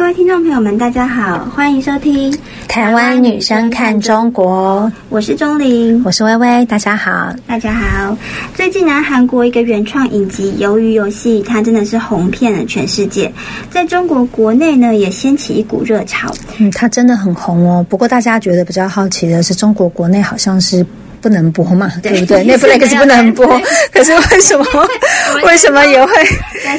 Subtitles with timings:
[0.00, 2.32] 各位听众朋友们，大家好，欢迎收听
[2.66, 8.16] 《台湾女生看中国》，我是钟玲，我是微微，大家好，大家好。
[8.54, 13.30] 最近呢，韩国一个原创影集《鱿鱼游戏》，它真的是红遍了全世界，
[13.70, 16.34] 在中国国内呢，也掀起一股热潮。
[16.56, 17.84] 嗯，它真的很红哦。
[17.86, 20.84] 不过大家觉得比较好奇的是，中国国内好像是。
[21.22, 22.42] 不能播嘛，对不对？
[22.44, 23.46] 那部那个是不能播，
[23.92, 24.64] 可是为什么
[25.44, 26.12] 为什么也会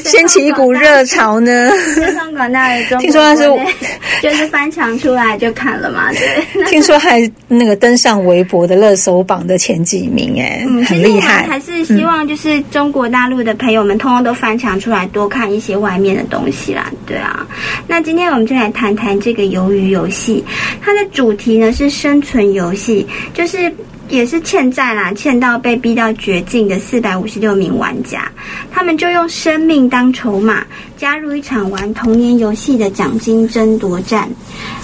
[0.04, 1.70] 掀起一股热潮呢？
[2.14, 3.44] 香港大的中听说他是
[4.22, 6.66] 就是翻墙出来就看了嘛，对。
[6.70, 11.48] 听说还那个登上微博的热搜榜的前几名，哎，很厉害。
[11.48, 17.46] 还是希望就是中国大陆的朋友们，通通都翻墙出来，多看一些外面的东西啦，对啊。
[17.88, 20.44] 那今天我们就来谈谈这个鱿鱼游戏，
[20.82, 23.72] 它的主题呢是生存游戏，就是。
[24.12, 28.30] 也是欠债啦，欠到被逼到绝境的四百五十六名玩家，
[28.70, 30.66] 他们就用生命当筹码，
[30.98, 34.30] 加入一场玩童年游戏的奖金争夺战。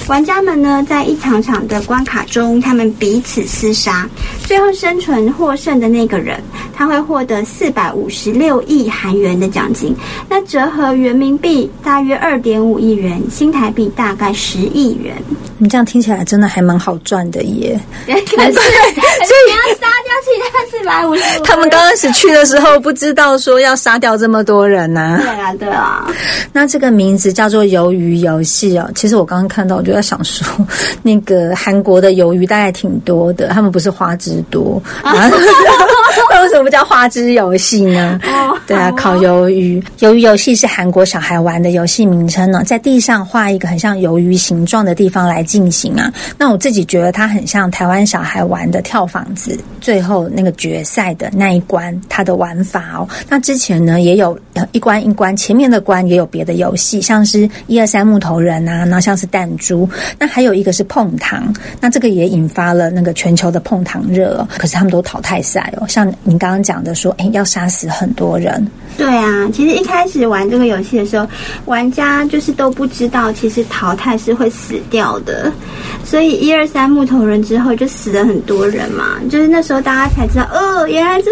[0.07, 4.07] 玩家们呢，在一场场的关卡中，他们彼此厮杀，
[4.45, 6.41] 最后生存获胜的那个人，
[6.73, 9.93] 他会获得四百五十六亿韩元的奖金，
[10.30, 15.13] 那折合人民币大约二点五亿元，新台币大概十亿元。
[15.58, 17.80] 你这样听起来真的还蛮好赚的耶。
[18.08, 19.52] 所以
[20.51, 21.21] 他四百五十。
[21.43, 25.19] 他们刚开始去的时候不知道说要杀掉这么多人呐。
[25.21, 26.07] 对啊，对啊。
[26.51, 28.89] 那这个名字叫做鱿鱼游戏哦。
[28.95, 30.47] 其实我刚刚看到，我就在想说，
[31.03, 34.81] 那个韩国的鱿鱼大概挺多的，他们不是花枝多。
[35.03, 38.19] 那为什么不叫花枝游戏呢？
[38.65, 39.81] 对啊，烤鱿鱼。
[39.99, 46.11] 鱿鱼游戏是韩国小孩玩的游戏名称呢，在地上画一个很像鱿鱼形状的地方来进行啊。
[46.37, 53.08] 那我自己觉得它很像台湾小孩玩的跳房子，最后后那个决赛的那一关，它的玩法哦。
[53.27, 54.39] 那之前呢也有
[54.72, 64.48] 一关一关，前面的关也有别的游戏，像是一二三木头人啊，那像是弹珠，那还有一个是碰糖，那这个也引发了那个全球的碰糖热。
[64.58, 66.08] 可是他们都淘汰赛哦，像。
[66.23, 68.65] 你刚刚讲的说，哎，要杀死很多人。
[68.97, 71.27] 对啊，其实一开始玩这个游戏的时候，
[71.65, 75.52] 玩家就是都不知道，其实淘汰是会死掉的。
[76.03, 81.30] 所以一二三木头人之后就死了很多人嘛，就是那时候大家才知道，哦，原来这。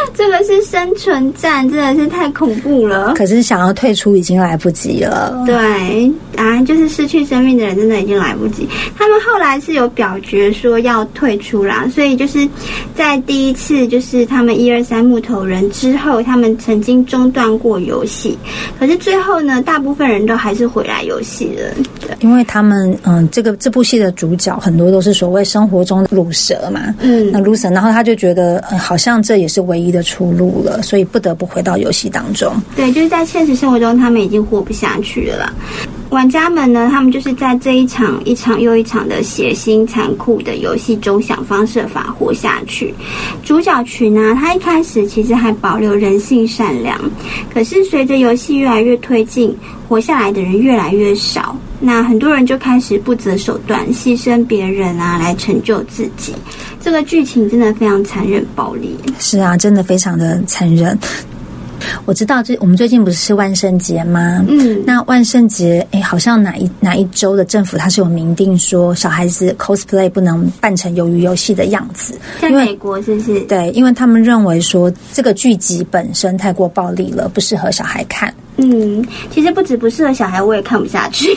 [0.14, 3.14] 这个是生存战，真的是太恐怖了。
[3.14, 5.42] 可是想要退出已经来不及了。
[5.46, 8.68] 对啊，就是失去生命的人真的已经来不及。
[8.96, 12.46] 他们后来是有表决说要退出啦，所以就是
[12.94, 18.36] 在第一次就是他们一二三木头人之后，他们曾经中断过游戏。
[18.78, 22.16] 可是最后呢，大部分人都还是回来游戏了。
[22.20, 26.94] 因为他们嗯，这个这部戏的主角很多都是所谓生活中的鲁蛇嘛。
[27.00, 29.78] 嗯，那卤蛇，然后他就觉得好像这也是唯。
[29.78, 32.52] 唯一的出路了，所以不得不回到游戏当中。
[32.76, 35.52] 对，就是在现实生活中，他们已经活不下去了。
[36.10, 42.94] 玩家们呢，他们就是在这一场一场又一场的血腥残酷的游戏中，想方设法活下去。
[43.42, 46.98] 主角群呢，他一开始其实还保留人性善良，
[47.52, 49.54] 可是随着游戏越来越推进，
[49.88, 51.54] 活下来的人越来越少。
[51.80, 56.34] 那很多人就开始不择手段，牺牲别人啊，来成就自己。
[56.80, 58.96] 这个剧情真的非常残忍暴力。
[59.18, 60.98] 是啊，真的非常的残忍。
[62.04, 64.44] 我知道，最我们最近不是万圣节吗？
[64.48, 72.18] 嗯，那万圣节，哎，好像哪一哪一周的政府它是有明定说，小孩子 cosplay 不能扮成鱿鱼游戏的样子。
[72.40, 73.40] 在美国是不是？
[73.42, 78.34] 对，因为他们认为说这个剧集本身太过暴力了，不适合小孩看。
[78.58, 81.34] 嗯，其实不止不适合小孩，我也看不下去，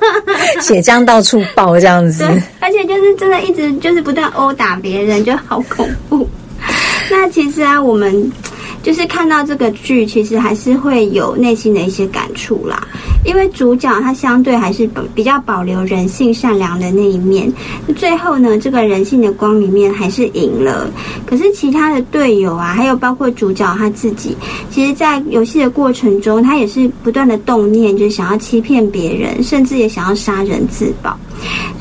[0.62, 2.24] 血浆到处爆这样子。
[2.60, 6.28] 而且就是真的一直就是不断殴打别人，就好恐怖。
[7.10, 8.30] 那其实啊，我们。
[8.80, 12.86] 就是看到这个剧，其实还是会有内心的一些感触啦。
[13.28, 17.52] 因为主角他相对还是比较保留人性善良的那一面，
[17.94, 20.90] 最后呢，这个人性的光明面还是赢了。
[21.26, 24.34] 可是其他的队友啊，还有包括主角他自己，
[24.70, 31.14] 其实，在游戏的过程中，他也是不断的动念，就是想要欺骗别人，甚至也想要杀人自保，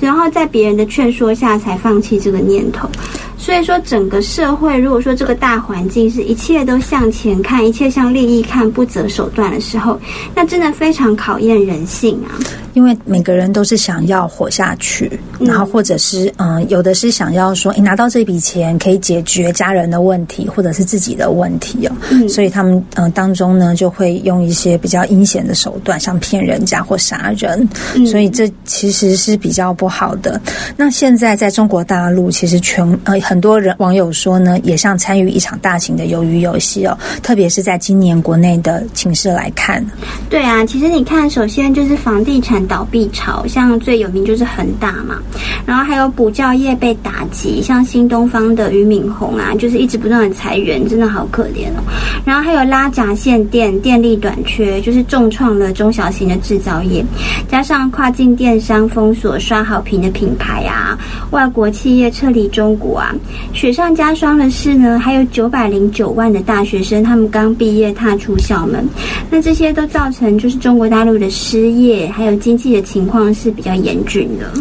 [0.01, 2.89] 然后在别人的劝说下才放弃这个念头。
[3.37, 9.99] 所以说，整个社会如果说这个大环境是一切都向前看，一切向利益看，不择手段的时候，
[10.35, 12.35] 那真的非常考验人性啊。
[12.77, 22.29] 因为每个人都是想要活下去，然后或者是嗯，有的是想要说，诶，拿到这笔钱可以解决家人的问题，或者是自己的问题哦。
[22.29, 27.67] 所以他们嗯当中呢，就会用一些比较阴险的手段，像骗人家或杀人。
[28.05, 30.39] 所以这其实是比较不好的。
[30.75, 36.95] 那现在在中国大陆，其实全呃很多人网友说呢，也像参与一场大型的鱿鱼游戏哦。
[37.23, 39.83] 特别是在今年国内的情势来看，
[40.29, 42.66] 对啊，其实你看，首先就是房地产。
[42.67, 45.17] 倒闭潮，像最有名就是恒大嘛，
[45.65, 51.83] 然后还有补教业被打击，像新东方的俞敏洪啊，就是一直不断的裁员，真的好可怜哦。
[52.25, 57.03] 然后还有拉闸限电，电力短缺，就是重创了中小型的制造业，
[57.47, 60.97] 加上跨境电商封锁刷好评的品牌啊，
[61.31, 63.15] 外国企业撤离中国啊，
[63.53, 68.85] 雪上加霜的是呢，还有九百零九万的大学生，他们刚毕业踏出校门，
[69.29, 74.51] 那这些都造成就是中国大陆的失业还有经济的情况是比较严峻的。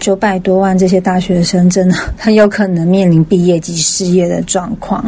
[0.00, 5.04] 九百多万这些大学生真的很有可能面临毕业及失业的状况，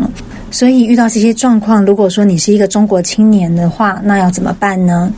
[0.51, 5.13] 所以遇到这些状况，如果说你是一个中国青年的话，那要怎么办呢？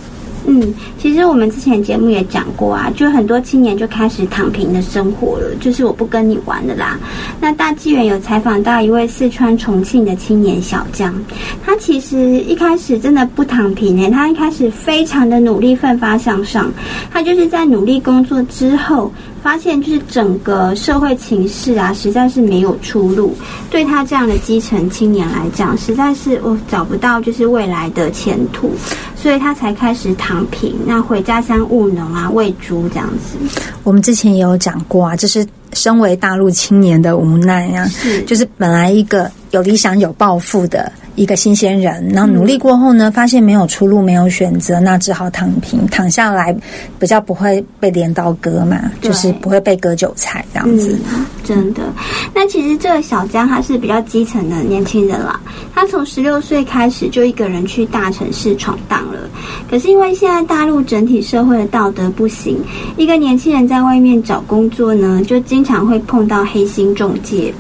[0.48, 6.98] 嗯，其实我们之前节目也讲过啊，就很多青年就开始躺平的生活了，就是我不跟你玩了啦。
[7.38, 11.14] 那大纪元有采访到一位四川重庆的青年小江，
[11.62, 16.72] 他其实一开始真的不躺平诶，他一开始非常的努力奋发向上，
[17.10, 19.12] 他就是在努力工作之后。
[19.42, 23.34] 发现就是整个社会情势啊，实在是没有出路。
[23.70, 28.70] 对他这样的基层青年来讲，实在是我找不到就是未来的前途，
[29.16, 33.36] 所以他才开始躺平，那回家乡务农啊，喂猪这样子。
[33.84, 37.88] 我们之前也有讲过啊，就是身为大陆青年的无奈啊，
[38.26, 40.90] 就是本来一个有理想、有抱负的。
[41.16, 46.56] 一个新鲜人，然后努力过后呢，发现没有出路，没有选择，那只好躺平，躺下来
[46.96, 50.96] 比较不会被镰刀割嘛，就是不会被割韭菜这样子。
[51.42, 51.82] 真的，
[52.32, 55.40] 那其实这个小江他是比较基层的年轻人啦，
[55.74, 59.18] 他从十六岁开始就一个人去大城市闯荡了。
[59.68, 62.56] 可是因为现在大陆整体社会的道德不行，
[62.96, 67.52] 一个年轻人在外面找工作呢，就经常会碰到黑心中介。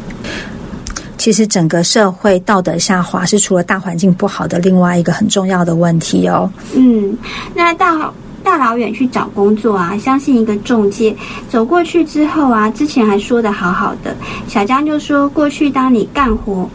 [1.28, 6.50] 其实整个社会道德下滑是除了大环境不好的另外一个很重要的问题哦。
[6.74, 7.14] 嗯，
[7.54, 8.10] 那大
[8.42, 11.14] 大老远去找工作啊，相信一个中介
[11.50, 14.16] 走过去之后啊，之前还说的好好的，
[14.48, 16.66] 小江就说过去当你干活。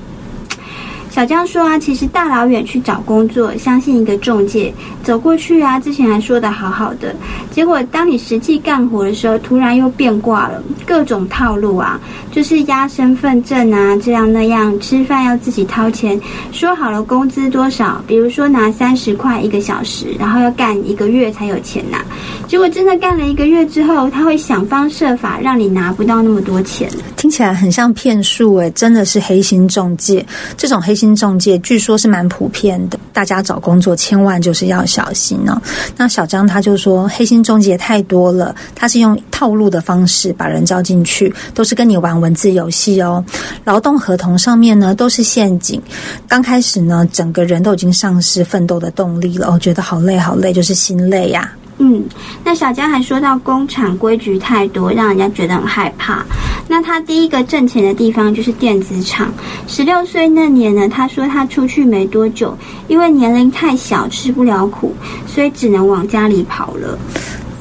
[1.13, 4.74] 小江说啊，其实大老远去找工作，相信一个中介
[5.04, 7.15] 走过去啊，之前还说的好好的，
[7.51, 12.00] 结果当你实际干活的时候，突然又变卦了，各种套路啊，
[12.31, 16.19] 就是压身份证啊，这样那样，吃饭要自己掏钱，
[16.51, 22.04] 说好了工资多少，比如说拿三十块一个小时，然后要干一个月才有钱拿，
[22.48, 30.25] 结果真的干了一个月之后，他会想方设法让你拿不到那么多钱，听起来很像骗术诶，真的是黑心中介，
[30.57, 31.02] 这种黑心。
[31.03, 35.61] 新中介据说是蛮普遍的，大家找工作千万就是要小心哦。
[35.97, 43.21] 那小张他就说，黑心中介太多了，他是用套路的方式把人招进去，都是跟你玩文字游戏哦。
[43.65, 45.81] 劳动合同上面呢都是陷阱，
[46.25, 51.51] 刚开始呢整个人都已经丧失奋斗的动力了，我觉得好累好累，就是心累呀。
[51.78, 52.04] 嗯，
[52.44, 56.24] 那小江还说到工厂规矩太多，让人家觉得很害怕。
[56.68, 59.31] 那他第一个挣钱的地方就是电子厂。
[59.68, 64.96] 十六岁那年呢，他说他出去没多久，因为年龄太小，吃不了苦，
[65.28, 66.98] 所以只能往家里跑了。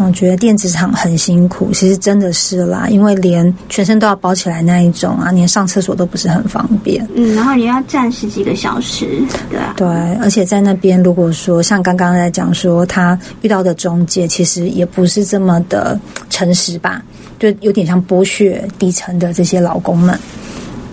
[0.04, 7.06] 我觉得电子厂很辛苦，其实真的是啦，因为连全身都要包起来那一种啊，连上厕所都不是很方便。
[7.14, 9.74] 嗯，然后你要站十几个小时，对啊。
[9.76, 9.86] 对，
[10.20, 15.98] 而且在那边，如果说像刚刚在讲说他遇到的中介，其实也不是这么的
[16.30, 17.02] 诚实吧，
[17.38, 20.18] 就有点像剥削底层的这些劳工们。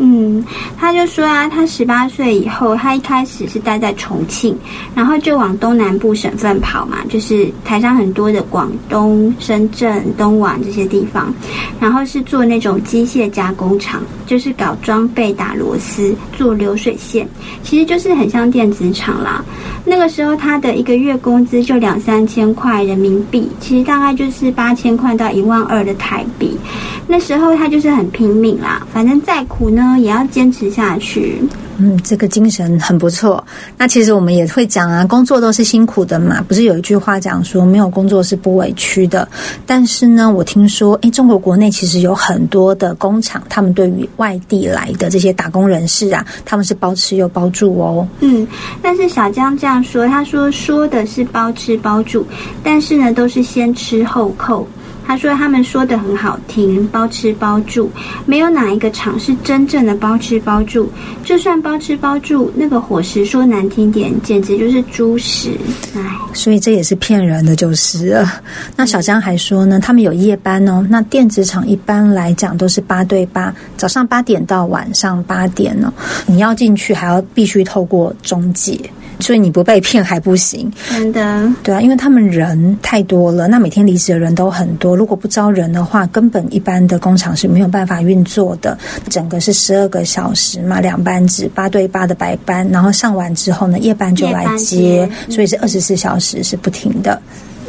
[0.01, 0.43] 嗯，
[0.77, 4.57] 他就说啊，他十八岁以后，他一开始是待在重庆，
[4.95, 11.33] 然后就往东南部省份跑嘛，就是台上很多的广东、深圳、东莞这些地方，
[11.81, 17.27] 然后是做那种机械加工厂，就是搞装备、打螺丝、做流水线，
[17.61, 19.43] 其实就是很像电子厂啦。
[19.83, 26.57] 那个时候他的一个月工资就两三千块人民币，其实大概就是八千块到一万二的台币。
[27.05, 29.88] 那时候他就是很拼命啦，反正再苦呢。
[29.97, 31.41] 也要坚持下去。
[31.81, 33.41] 嗯，这个精神很不错。
[33.77, 36.43] 那其实我们也会讲啊，工作都是辛苦的嘛。
[36.45, 39.25] 不是有一句话讲说，没有工作是不委屈的。
[39.65, 48.05] 但是呢，我听说，诶，中国国内其实有很多的工厂，他们对于外地来的这些打工人士啊，他们是包吃又包住哦。
[48.19, 48.45] 嗯，
[48.81, 52.25] 但是小江这样说，他说说的是包吃包住，
[52.61, 54.67] 但是呢，都是先吃后扣。
[55.09, 57.89] 他说：“他们说的很好听，包吃包住，
[58.27, 60.87] 没有哪一个厂是真正的包吃包住。
[61.23, 65.57] 就算包吃包住，那个伙食说难听点，简直就是猪食。
[65.95, 68.31] 唉，所以这也是骗人的，就是了。
[68.75, 70.85] 那小江还说呢，他们有夜班哦。
[70.87, 75.91] 那电子厂一般来讲都是八对八，早上八点到晚上八点哦。
[76.27, 78.79] 你要进去还要必须透过中介。”
[79.19, 80.71] 所以你不被骗还不行。
[80.89, 88.77] 真的，对啊，因为他们人太多了，那每天离职的人都很多，如果不招人的话，根本一般的工厂是没有办法运作的。
[89.09, 97.21] 整个是十二个小时嘛，两班制，八对八的白班，然后上完之后呢，夜班就来接，所以是二十四小时是不停的。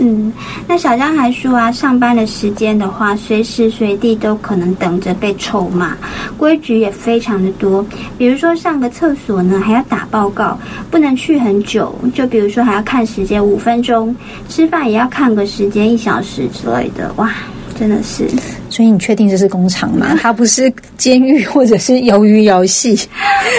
[0.03, 0.33] 嗯，
[0.67, 5.97] 那小张还说啊，上班的时间的话，随时随地都可能等着被臭骂，
[6.39, 7.85] 规矩也非常的多。
[8.17, 10.59] 比如说上个厕所呢，还要打报告，
[10.91, 14.17] 不能去很久，就比如说还要看时间五分钟，
[14.49, 17.31] 吃饭也要看个时间一小时之类的，哇，
[17.79, 18.27] 真的是。
[18.71, 20.17] 所以你确定这是工厂吗？
[20.23, 22.99] 它不是监狱或者是鱿鱼游戏。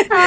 [0.10, 0.18] 哎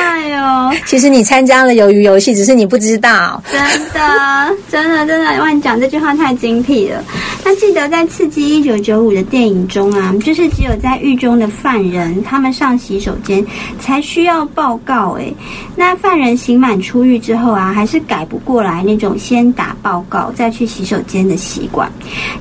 [0.73, 3.43] 呦，其实你参加了鱿鱼游戏，只是你不知道。
[3.51, 3.61] 真
[3.93, 5.51] 的，真的，真的，哇！
[5.51, 7.03] 你讲这句话太精辟了。
[7.45, 13.45] 那记得在《刺激一九九五》的电影中啊，就是只有在狱中的犯人，他们上洗手间
[13.79, 15.17] 才需要报告。
[15.19, 15.33] 哎，
[15.77, 21.91] 那犯人刑满出狱之后啊，还是改不过来那种先打报告再去洗手间的习惯。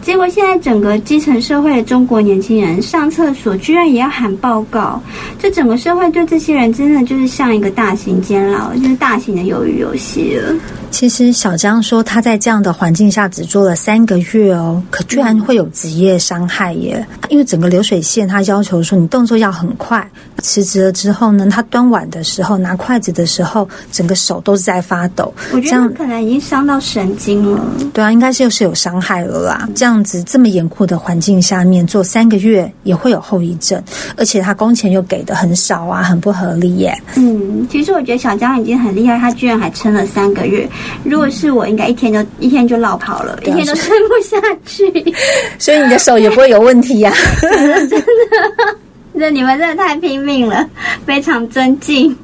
[0.02, 2.34] 结果现在整个基层社会的中国年。
[2.34, 5.00] 年轻人上厕所居然也要喊报告，
[5.38, 10.56] 这整个社会对这些人真的就是像一个大型监牢，就是大型的鱿鱼游戏了。
[10.94, 17.04] 其实小张说他在这样的环境下只做了三个月哦，可居然会有职业伤害耶！
[17.30, 20.08] 因为整个流水线他要求说你动作要很快，
[20.38, 25.34] 辞职了之后呢，他端碗的时候拿筷子的时候，整个手都是在发抖。
[25.52, 27.60] 我觉得可能已经伤到神经了。
[27.92, 29.68] 对啊，应该是又是有伤害了啦。
[29.74, 33.82] 这样子这么严酷的环境下面做三个月也会有后遗症，
[34.16, 36.96] 而且他工钱又给的很少啊，很不合理耶。
[37.16, 40.70] 嗯，其实我觉得小江已经很厉害，他居然还撑了三个月。
[41.04, 45.14] 如果是我，应该一天就一天就落跑了，一天都撑不下去。
[45.60, 48.78] 所以你的手也不会有问题呀， 真的。
[49.16, 50.68] 那你们真的太拼命了，
[51.06, 52.18] 非常尊敬。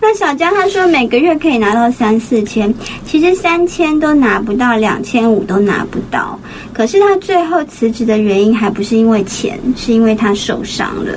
[0.00, 2.74] 那小江他说每个月可以拿到三四千，
[3.06, 6.36] 其实三千都拿不到，两千五都拿不到。
[6.72, 11.12] 可是他最后辞职的原因还不是因为钱，是因为他受伤了。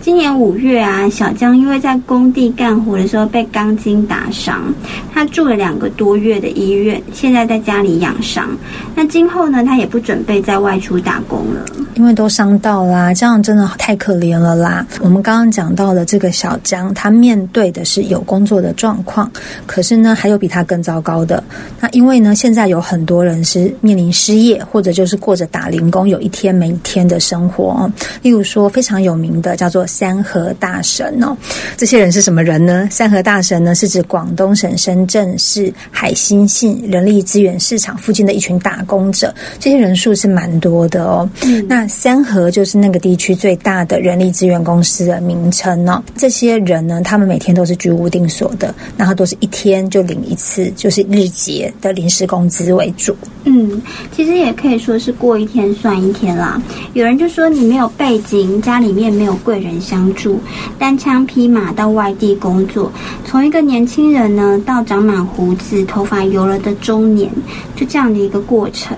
[0.00, 4.74] 今年五月啊，小江因为在工地干活的时候被钢筋打伤，
[5.12, 8.48] 他住了两个多月的医院，现在在家里养伤。
[8.94, 11.62] 那今后呢，他也不准备再外出打工了，
[11.96, 14.86] 因为都伤到啦，这样真的太可怜了啦。
[15.02, 19.30] 我们刚刚讲到的这个小江，他面对的是有工作的状况，
[19.66, 21.44] 可是呢，还有比他更糟糕的。
[21.78, 27.90] 那因为呢，现在有很多人是面临失业，或者就是过着打零工，有一天没一天的生活。
[28.22, 29.86] 例如说，非常有名的叫做。
[29.90, 31.36] 三和大神哦，
[31.76, 32.86] 这些人是什么人呢？
[32.92, 41.28] 三和大神呢，是指广东省深圳市海兴信人力资源市场附近的一群打工者，这些人数是蛮多的哦。
[41.66, 46.00] 那三和就是那个地区最大的人力资源公司的名称哦。
[46.16, 53.16] 这些人呢，他们每天都是居无定所的，然后都是一天就领一次，就是日结的临时工资为主。
[53.44, 53.82] 嗯，
[54.14, 56.62] 其实也可以说是过一天算一天啦。
[56.92, 59.79] 有人就说你没有背景，家里面没有贵人。
[59.80, 60.38] 相助，
[60.78, 62.92] 单枪匹马到外地工作，
[63.24, 67.30] 从一个年轻人呢到长满胡子、头发油了的中年，
[67.74, 68.96] 就这样的一个过程。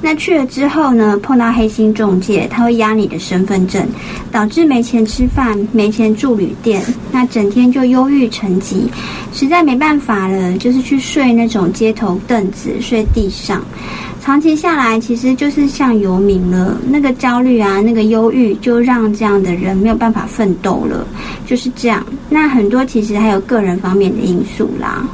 [0.00, 3.84] 那去了之后呢，碰到黑心中介，他会压你的身份证，
[4.30, 8.90] 导致没钱吃饭、没钱住旅店，那整天就忧郁成疾，
[9.32, 13.62] 实在没办法了，就是去睡那种街头凳子，睡地上。
[14.20, 16.76] 长期下来，其实就是像游民了。
[16.88, 21.06] 那个焦虑啊，那个忧郁，就让这样的人没有办法奋斗了。
[21.46, 22.04] 就是这样。
[22.28, 25.08] 那很多其实还有个人方面的因素啦。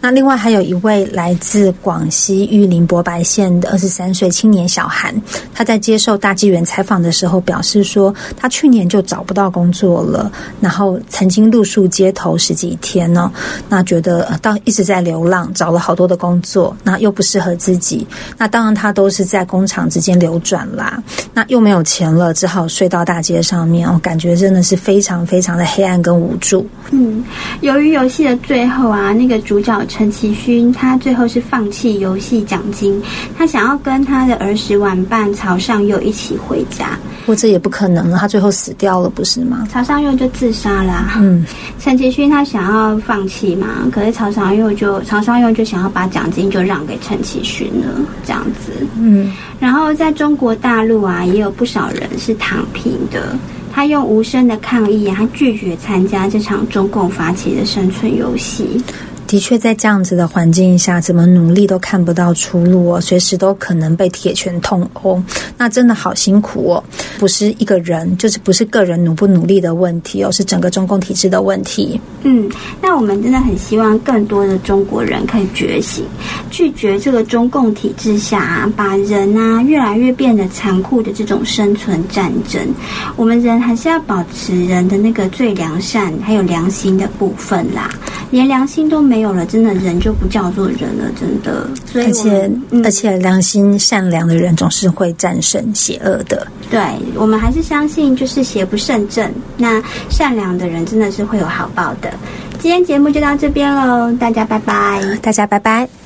[0.00, 5.12] 那另外还有一位来自广西玉林博白县的二十三岁青年小韩，
[5.52, 13.30] 他在接受大纪元采访的时候表示说，他去年就找不到工作了，然后曾经露宿街头十几天呢，
[13.68, 21.02] 那觉得到一直在流浪，找了好多的工作，那又不适合自己，那当然他都是在工厂之间流转啦，
[21.34, 26.64] 那又没有钱了，只好睡到大街上面，哦，感觉真的是非常非常的黑暗跟无助。
[26.92, 27.24] 嗯，
[27.62, 29.76] 由于游戏的最后啊，那个主角。
[29.88, 33.02] 陈其勋，他最后是放弃游戏奖金，
[33.36, 36.98] 他想要跟他的儿时玩伴曹尚佑一起回家。
[37.20, 39.66] 不过这也不可能了，他最后死掉了，不是吗？
[39.70, 41.10] 曹尚佑就自杀了。
[41.16, 41.44] 嗯，
[41.80, 47.86] 陈其勋他想要放弃嘛，可是曹尚佑就曹尚佑就想要把奖金就让给陈其勋了，
[48.24, 48.72] 这样子。
[48.98, 53.36] 嗯，然后在中国大陆啊，也有不少人是躺平的，
[53.72, 58.82] 他用无声的抗议，他拒绝参加这场中共发起的生存游戏。
[59.28, 65.22] 的确，在这样子的环境下，怎么努力都看不到出路哦，随时都可能被铁拳痛殴，
[65.58, 66.82] 那真的好辛苦哦。
[67.18, 72.00] 不是一个人，就是不是个人努不努力的问题哦，是整个中共体制的问题。
[72.22, 76.06] 嗯，那我们真的很希望更多的中国人可以觉醒，
[76.50, 82.66] 拒绝这个中共体制下啊，把人啊越来越变得残酷的这种生存战争。
[83.14, 87.90] 我们人还是要保持人的那个最良善还有良心的部分啦，
[88.30, 91.68] 连良心都没有了，真的人就不叫做人了，真的。
[91.86, 96.46] 所以而且，嗯而且良心善良的人总是会战胜邪恶的。
[96.70, 96.80] 对
[97.14, 99.30] 我们还是相信，就是邪不胜正。
[99.56, 102.12] 那善良的人真的是会有好报的。
[102.58, 105.00] 今天节目就到这边喽，大家拜拜。
[105.22, 105.97] 大家拜拜。